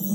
[0.00, 0.10] Hi,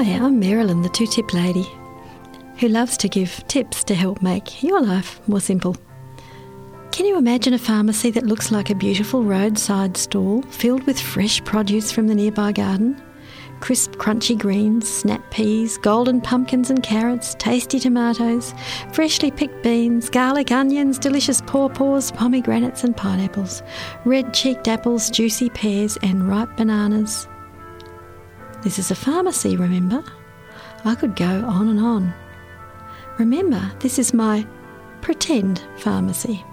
[0.00, 1.66] I'm Marilyn, the two tip lady,
[2.56, 5.76] who loves to give tips to help make your life more simple.
[6.92, 11.44] Can you imagine a pharmacy that looks like a beautiful roadside stall filled with fresh
[11.44, 12.98] produce from the nearby garden?
[13.64, 18.52] Crisp, crunchy greens, snap peas, golden pumpkins and carrots, tasty tomatoes,
[18.92, 23.62] freshly picked beans, garlic, onions, delicious pawpaws, pomegranates and pineapples,
[24.04, 27.26] red cheeked apples, juicy pears, and ripe bananas.
[28.62, 30.04] This is a pharmacy, remember?
[30.84, 32.12] I could go on and on.
[33.16, 34.46] Remember, this is my
[35.00, 36.44] pretend pharmacy.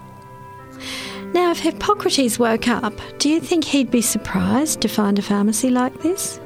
[1.34, 5.68] Now, if Hippocrates woke up, do you think he'd be surprised to find a pharmacy
[5.68, 6.40] like this?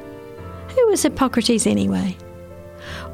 [0.76, 2.18] Who was Hippocrates anyway?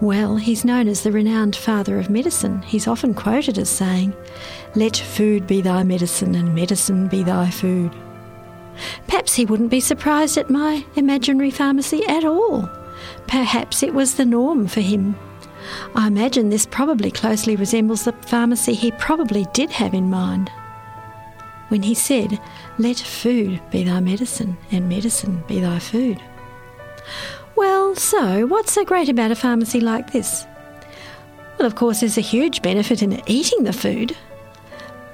[0.01, 2.61] Well, he's known as the renowned father of medicine.
[2.63, 4.15] He's often quoted as saying,
[4.75, 7.95] Let food be thy medicine, and medicine be thy food.
[9.07, 12.69] Perhaps he wouldn't be surprised at my imaginary pharmacy at all.
[13.29, 15.15] Perhaps it was the norm for him.
[15.95, 20.51] I imagine this probably closely resembles the pharmacy he probably did have in mind.
[21.69, 22.41] When he said,
[22.77, 26.21] Let food be thy medicine, and medicine be thy food.
[27.63, 30.49] Well, so what's so great about a pharmacy like this?
[31.57, 34.17] Well, of course, there's a huge benefit in eating the food,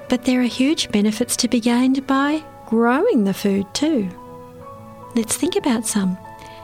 [0.07, 4.09] but there are huge benefits to be gained by growing the food too.
[5.15, 6.17] Let's think about some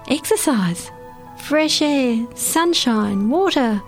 [0.08, 0.90] exercise,
[1.38, 3.80] fresh air, sunshine, water,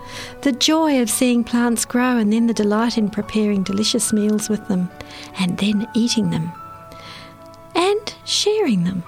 [0.44, 4.68] the joy of seeing plants grow, and then the delight in preparing delicious meals with
[4.68, 4.88] them,
[5.40, 6.52] and then eating them,
[7.74, 9.04] and sharing them.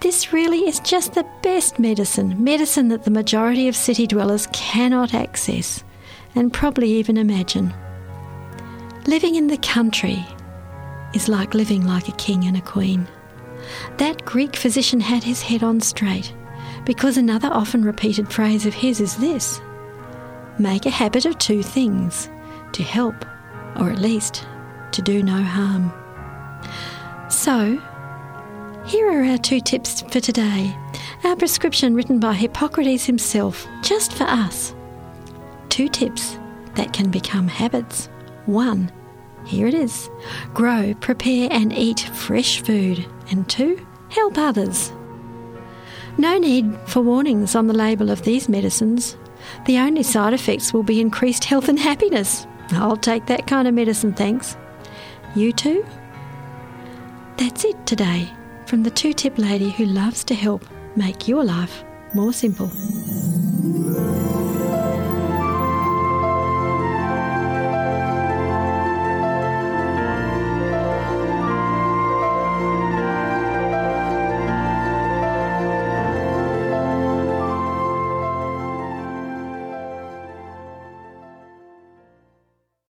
[0.00, 5.14] This really is just the best medicine, medicine that the majority of city dwellers cannot
[5.14, 5.82] access
[6.34, 7.72] and probably even imagine.
[9.06, 10.24] Living in the country
[11.14, 13.06] is like living like a king and a queen.
[13.96, 16.32] That Greek physician had his head on straight,
[16.84, 19.60] because another often repeated phrase of his is this
[20.58, 22.28] Make a habit of two things
[22.72, 23.24] to help,
[23.76, 24.46] or at least
[24.92, 25.92] to do no harm.
[27.28, 27.80] So,
[28.86, 30.76] here are our two tips for today.
[31.24, 34.74] Our prescription written by Hippocrates himself, just for us.
[35.70, 36.38] Two tips
[36.76, 38.08] that can become habits.
[38.46, 38.92] One,
[39.44, 40.08] here it is
[40.54, 43.04] grow, prepare, and eat fresh food.
[43.28, 44.92] And two, help others.
[46.16, 49.16] No need for warnings on the label of these medicines.
[49.66, 52.46] The only side effects will be increased health and happiness.
[52.70, 54.56] I'll take that kind of medicine, thanks.
[55.34, 55.84] You too?
[57.36, 58.30] That's it today
[58.66, 60.66] from the two tip lady who loves to help
[60.96, 61.84] make your life
[62.14, 62.70] more simple.